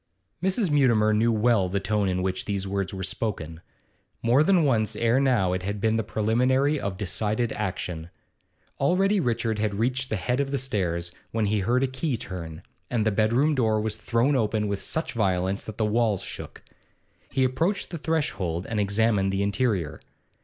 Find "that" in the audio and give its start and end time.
15.65-15.77